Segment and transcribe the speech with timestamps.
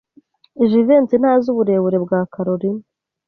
[0.69, 2.83] Jivency ntazi uburebure bwa Kalorina.